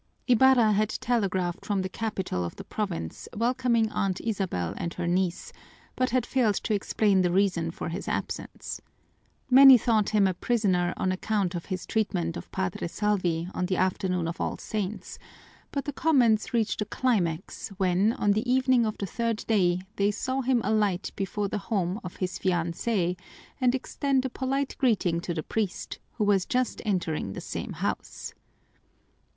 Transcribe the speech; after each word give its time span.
Ibarra 0.27 0.71
had 0.71 0.89
telegraphed 0.89 1.63
from 1.63 1.83
the 1.83 1.87
capital 1.87 2.43
of 2.43 2.55
the 2.55 2.63
province 2.63 3.29
welcoming 3.37 3.91
Aunt 3.91 4.19
Isabel 4.21 4.73
and 4.77 4.91
her 4.95 5.05
niece, 5.05 5.53
but 5.95 6.09
had 6.09 6.25
failed 6.25 6.55
to 6.55 6.73
explain 6.73 7.21
the 7.21 7.29
reason 7.31 7.69
for 7.69 7.89
his 7.89 8.07
absence. 8.07 8.81
Many 9.51 9.77
thought 9.77 10.09
him 10.09 10.25
a 10.25 10.33
prisoner 10.33 10.95
on 10.97 11.11
account 11.11 11.53
of 11.53 11.65
his 11.67 11.85
treatment 11.85 12.35
of 12.35 12.51
Padre 12.51 12.87
Salvi 12.87 13.47
on 13.53 13.67
the 13.67 13.77
afternoon 13.77 14.27
of 14.27 14.41
All 14.41 14.57
Saints, 14.57 15.19
but 15.71 15.85
the 15.85 15.93
comments 15.93 16.51
reached 16.51 16.81
a 16.81 16.85
climax 16.85 17.67
when, 17.77 18.13
on 18.13 18.31
the 18.31 18.51
evening 18.51 18.87
of 18.87 18.97
the 18.97 19.05
third 19.05 19.45
day, 19.47 19.83
they 19.97 20.09
saw 20.09 20.41
him 20.41 20.61
alight 20.63 21.11
before 21.15 21.47
the 21.47 21.59
home 21.69 21.99
of 22.03 22.15
his 22.15 22.39
fiancée 22.39 23.19
and 23.61 23.75
extend 23.75 24.25
a 24.25 24.31
polite 24.31 24.75
greeting 24.79 25.19
to 25.19 25.31
the 25.35 25.43
priest, 25.43 25.99
who 26.13 26.23
was 26.23 26.47
just 26.47 26.81
entering 26.85 27.33
the 27.33 27.39
same 27.41 27.73
house. 27.73 28.33